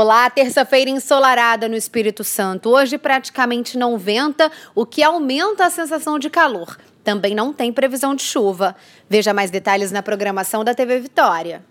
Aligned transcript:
Olá, 0.00 0.30
terça-feira 0.30 0.88
ensolarada 0.88 1.68
no 1.68 1.74
Espírito 1.74 2.22
Santo. 2.22 2.70
Hoje 2.70 2.96
praticamente 2.96 3.76
não 3.76 3.98
venta, 3.98 4.48
o 4.72 4.86
que 4.86 5.02
aumenta 5.02 5.66
a 5.66 5.70
sensação 5.70 6.20
de 6.20 6.30
calor. 6.30 6.78
Também 7.02 7.34
não 7.34 7.52
tem 7.52 7.72
previsão 7.72 8.14
de 8.14 8.22
chuva. 8.22 8.76
Veja 9.10 9.34
mais 9.34 9.50
detalhes 9.50 9.90
na 9.90 10.00
programação 10.00 10.62
da 10.62 10.72
TV 10.72 11.00
Vitória. 11.00 11.64